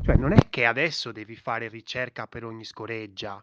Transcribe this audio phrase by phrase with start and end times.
[0.00, 3.42] Cioè, non è che adesso devi fare ricerca per ogni scoreggia.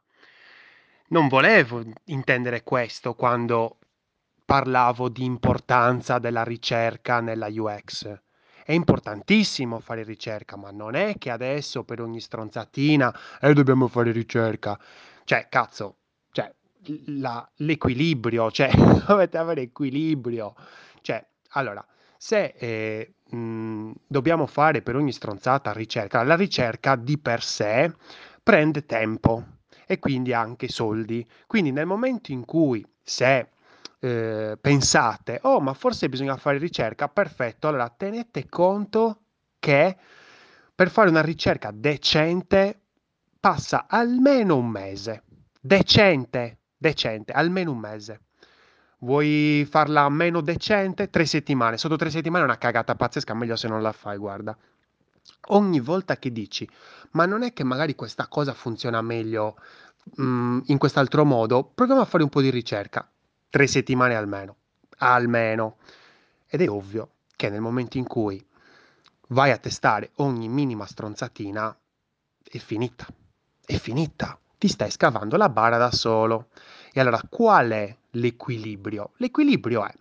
[1.07, 3.77] Non volevo intendere questo quando
[4.45, 8.19] parlavo di importanza della ricerca nella UX.
[8.63, 14.11] È importantissimo fare ricerca, ma non è che adesso per ogni stronzatina eh, dobbiamo fare
[14.11, 14.79] ricerca.
[15.25, 15.97] Cioè, cazzo,
[16.31, 16.53] cioè,
[17.07, 18.71] la- l'equilibrio, cioè,
[19.07, 20.55] dovete avere equilibrio.
[21.01, 21.85] Cioè, allora,
[22.23, 27.91] se eh, mh, dobbiamo fare per ogni stronzata ricerca, la ricerca di per sé
[28.43, 29.43] prende tempo
[29.87, 31.27] e quindi anche soldi.
[31.47, 33.49] Quindi nel momento in cui se
[33.99, 39.21] eh, pensate, oh ma forse bisogna fare ricerca, perfetto, allora tenete conto
[39.57, 39.97] che
[40.75, 42.81] per fare una ricerca decente
[43.39, 45.23] passa almeno un mese.
[45.59, 48.21] Decente, decente, almeno un mese.
[49.03, 51.09] Vuoi farla meno decente?
[51.09, 51.77] Tre settimane.
[51.77, 54.55] Sotto tre settimane è una cagata pazzesca, meglio se non la fai, guarda.
[55.47, 56.69] Ogni volta che dici,
[57.11, 59.57] ma non è che magari questa cosa funziona meglio
[60.21, 63.09] mm, in quest'altro modo, proviamo a fare un po' di ricerca.
[63.49, 64.55] Tre settimane almeno.
[64.99, 65.77] Almeno.
[66.47, 68.43] Ed è ovvio che nel momento in cui
[69.29, 71.75] vai a testare ogni minima stronzatina,
[72.43, 73.07] è finita.
[73.65, 74.37] È finita.
[74.59, 76.49] Ti stai scavando la bara da solo.
[76.93, 79.11] E allora qual è l'equilibrio?
[79.17, 79.93] L'equilibrio è,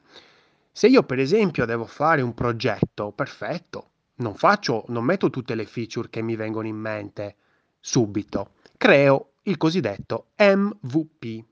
[0.72, 5.66] se io per esempio devo fare un progetto, perfetto, non faccio, non metto tutte le
[5.66, 7.36] feature che mi vengono in mente
[7.80, 11.44] subito, creo il cosiddetto MVP,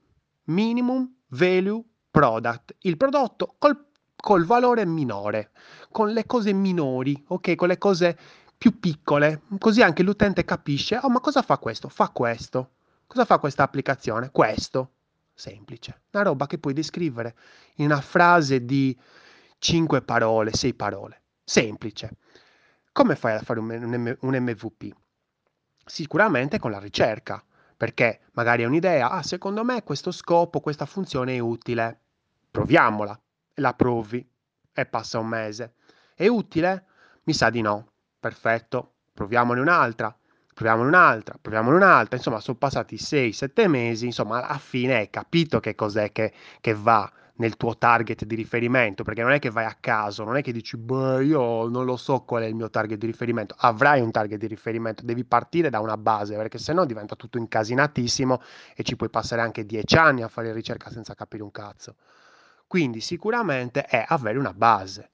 [0.45, 5.51] Minimum Value Product, il prodotto col, col valore minore,
[5.91, 8.17] con le cose minori, ok, con le cose
[8.57, 11.87] più piccole, così anche l'utente capisce, oh ma cosa fa questo?
[11.87, 12.71] Fa questo.
[13.07, 14.29] Cosa fa questa applicazione?
[14.31, 14.91] Questo
[15.39, 17.35] semplice, una roba che puoi descrivere
[17.75, 18.95] in una frase di
[19.57, 22.17] 5 parole, 6 parole, semplice.
[22.91, 24.93] Come fai a fare un MVP?
[25.85, 27.43] Sicuramente con la ricerca,
[27.77, 32.01] perché magari hai un'idea, ah, secondo me questo scopo, questa funzione è utile,
[32.51, 33.19] proviamola,
[33.55, 34.27] la provi
[34.73, 35.75] e passa un mese.
[36.13, 36.85] È utile?
[37.23, 37.91] Mi sa di no.
[38.19, 40.13] Perfetto, proviamone un'altra
[40.59, 45.73] proviamone un'altra, proviamone un'altra, insomma sono passati 6-7 mesi, insomma alla fine hai capito che
[45.73, 49.77] cos'è che, che, va nel tuo target di riferimento, perché non è che vai a
[49.79, 52.97] caso, non è che dici, beh, io non lo so qual è il mio target
[52.97, 57.15] di riferimento, avrai un target di riferimento, devi partire da una base, perché sennò diventa
[57.15, 58.41] tutto incasinatissimo
[58.75, 61.95] e ci puoi passare anche 10 anni a fare ricerca senza capire un cazzo.
[62.67, 65.09] Quindi sicuramente è avere una base,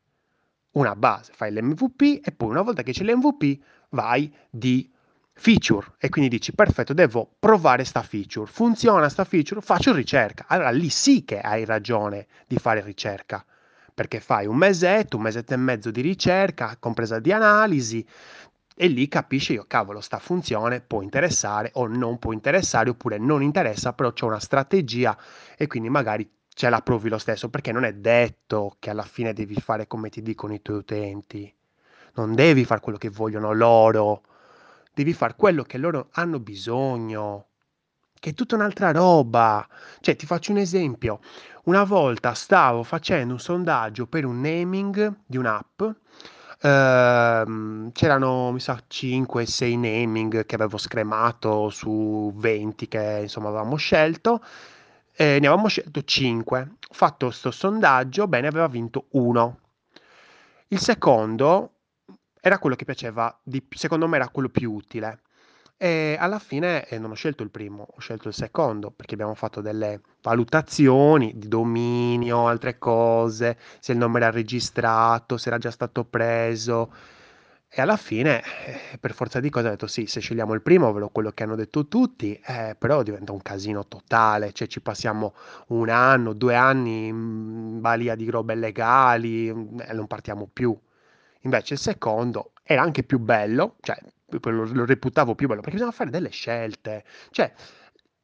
[0.71, 4.91] una base, fai l'MVP e poi una volta che c'è l'MVP vai di
[5.35, 5.93] feature.
[5.99, 8.49] E quindi dici perfetto devo provare sta feature.
[8.49, 10.45] Funziona sta feature faccio ricerca.
[10.47, 13.45] Allora lì sì che hai ragione di fare ricerca
[13.93, 18.05] perché fai un mesetto un mesetto e mezzo di ricerca compresa di analisi
[18.75, 23.41] e lì capisci io cavolo sta funzione può interessare o non può interessare oppure non
[23.41, 25.17] interessa però c'è una strategia
[25.55, 27.49] e quindi magari ce la provi lo stesso.
[27.49, 31.53] Perché non è detto che alla fine devi fare come ti dicono i tuoi utenti.
[32.15, 34.23] Non devi fare quello che vogliono loro
[34.95, 37.47] devi fare quello che loro hanno bisogno,
[38.17, 39.67] che è tutta un'altra roba.
[39.99, 41.19] Cioè, ti faccio un esempio.
[41.65, 45.81] Una volta stavo facendo un sondaggio per un naming di un'app.
[46.61, 54.41] Uh, c'erano, mi sa, 5-6 naming che avevo scremato su 20 che insomma avevamo scelto.
[55.11, 56.59] E ne avevamo scelto 5.
[56.61, 59.59] Ho fatto questo sondaggio, bene, aveva vinto uno.
[60.69, 61.74] Il secondo
[62.47, 65.21] era quello che piaceva, di, secondo me era quello più utile.
[65.77, 69.33] E alla fine eh, non ho scelto il primo, ho scelto il secondo perché abbiamo
[69.33, 75.71] fatto delle valutazioni di dominio, altre cose, se il nome era registrato, se era già
[75.71, 76.93] stato preso.
[77.67, 78.43] E alla fine,
[78.91, 81.43] eh, per forza di cose, ho detto sì, se scegliamo il primo, ovvero quello che
[81.43, 85.33] hanno detto tutti, eh, però diventa un casino totale, cioè ci passiamo
[85.69, 90.77] un anno, due anni in balia di robe legali mm, e non partiamo più.
[91.45, 93.97] Invece il secondo era anche più bello, cioè
[94.27, 97.05] lo, lo reputavo più bello perché bisogna fare delle scelte.
[97.29, 97.53] Cioè,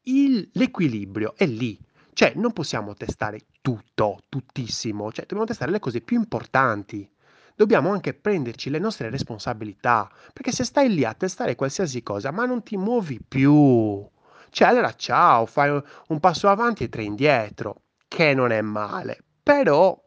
[0.02, 1.78] il, l'equilibrio è lì.
[2.12, 7.08] Cioè, non possiamo testare tutto, tuttissimo, cioè dobbiamo testare le cose più importanti.
[7.54, 12.44] Dobbiamo anche prenderci le nostre responsabilità, perché se stai lì a testare qualsiasi cosa, ma
[12.44, 14.04] non ti muovi più,
[14.50, 20.01] cioè allora ciao, fai un passo avanti e tre indietro, che non è male, però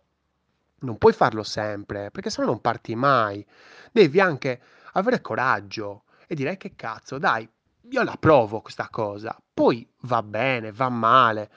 [0.79, 3.45] non puoi farlo sempre, perché sennò non parti mai.
[3.91, 4.61] Devi anche
[4.93, 7.47] avere coraggio e dire che cazzo, dai,
[7.89, 11.51] io la provo questa cosa, poi va bene, va male.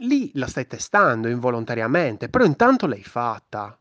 [0.00, 3.78] Lì la stai testando involontariamente, però intanto l'hai fatta.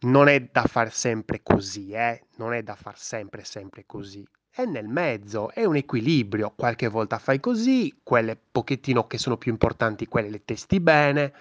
[0.00, 4.26] non è da far sempre così, eh, non è da far sempre, sempre così.
[4.50, 6.52] È nel mezzo, è un equilibrio.
[6.56, 11.32] Qualche volta fai così, quelle pochettino che sono più importanti, quelle le testi bene.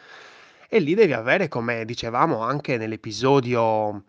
[0.69, 4.03] E lì devi avere, come dicevamo anche nell'episodio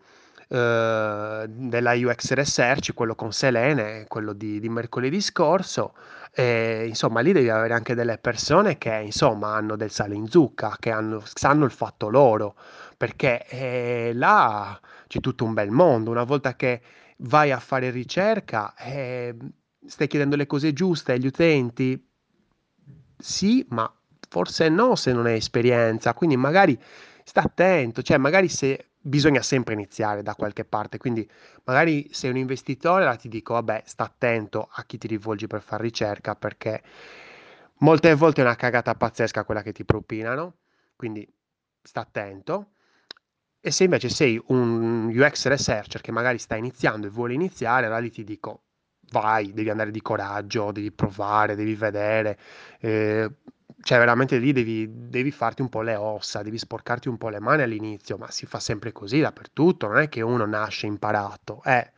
[0.49, 5.93] eh, della UX Research, quello con Selene, quello di, di mercoledì scorso,
[6.31, 10.75] e, insomma lì devi avere anche delle persone che insomma hanno del sale in zucca,
[10.79, 12.55] che hanno, sanno il fatto loro,
[12.97, 14.77] perché eh, là
[15.07, 16.81] c'è tutto un bel mondo, una volta che
[17.19, 19.35] vai a fare ricerca, eh,
[19.85, 22.05] stai chiedendo le cose giuste agli utenti?
[23.17, 23.91] Sì, ma
[24.29, 26.79] forse no se non hai esperienza, quindi magari
[27.23, 31.27] sta attento, cioè magari se bisogna sempre iniziare da qualche parte, quindi
[31.63, 35.61] magari sei un investitore, allora ti dico, vabbè, sta attento a chi ti rivolgi per
[35.61, 36.81] fare ricerca perché
[37.79, 40.57] molte volte è una cagata pazzesca quella che ti propinano,
[40.95, 41.27] quindi
[41.81, 42.71] sta attento.
[43.61, 47.99] E se invece sei un UX researcher che magari sta iniziando e vuole iniziare, allora
[47.99, 48.63] lì ti dico,
[49.11, 52.37] vai, devi andare di coraggio, devi provare, devi vedere,
[52.79, 53.29] eh,
[53.81, 57.39] cioè veramente lì devi, devi farti un po' le ossa, devi sporcarti un po' le
[57.39, 61.91] mani all'inizio, ma si fa sempre così dappertutto, non è che uno nasce imparato, eh.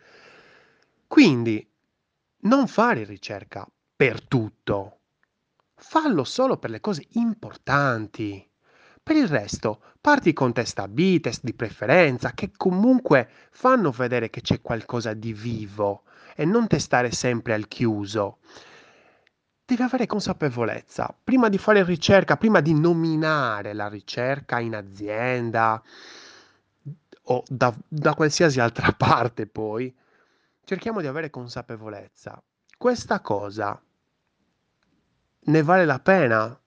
[1.08, 1.68] Quindi
[2.44, 5.00] non fare ricerca per tutto,
[5.76, 8.48] fallo solo per le cose importanti.
[9.04, 14.42] Per il resto, parti con test A-B, test di preferenza, che comunque fanno vedere che
[14.42, 16.04] c'è qualcosa di vivo
[16.36, 18.38] e non testare sempre al chiuso.
[19.72, 21.16] Devi avere consapevolezza.
[21.24, 25.82] Prima di fare ricerca, prima di nominare la ricerca in azienda
[27.22, 29.96] o da, da qualsiasi altra parte poi,
[30.66, 32.44] cerchiamo di avere consapevolezza.
[32.78, 33.82] Questa cosa
[35.40, 36.60] ne vale la pena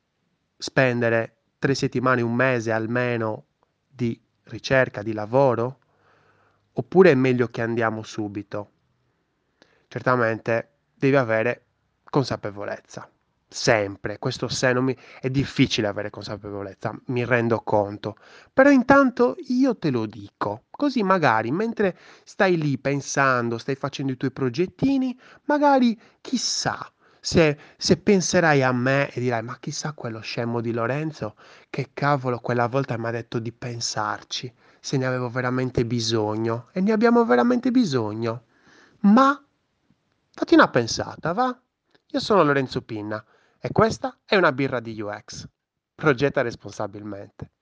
[0.57, 3.49] spendere tre settimane, un mese almeno
[3.87, 5.81] di ricerca, di lavoro?
[6.73, 8.71] Oppure è meglio che andiamo subito?
[9.89, 11.64] Certamente devi avere
[12.15, 13.11] consapevolezza.
[13.49, 14.97] Sempre, questo se non mi...
[15.21, 18.17] è difficile avere consapevolezza, mi rendo conto.
[18.53, 24.17] Però intanto io te lo dico, così magari mentre stai lì pensando, stai facendo i
[24.17, 26.89] tuoi progettini, magari chissà,
[27.19, 31.35] se, se penserai a me e dirai, ma chissà quello scemo di Lorenzo,
[31.69, 36.81] che cavolo quella volta mi ha detto di pensarci, se ne avevo veramente bisogno, e
[36.81, 38.45] ne abbiamo veramente bisogno.
[39.01, 39.45] Ma
[40.31, 41.59] fatti una pensata, va?
[42.13, 43.25] Io sono Lorenzo Pinna
[43.59, 45.49] e questa è una birra di UX.
[45.95, 47.54] Progetta responsabilmente.